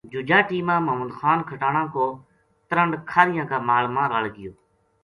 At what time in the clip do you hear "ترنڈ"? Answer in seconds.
2.69-2.91